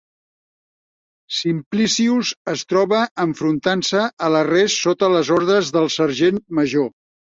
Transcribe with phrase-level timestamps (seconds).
[1.39, 6.91] Simplicius es troba enfrontant-se a l'arrest sota les ordres del sergent major.